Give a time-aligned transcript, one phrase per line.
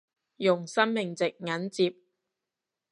[0.37, 1.93] 用生命值硬接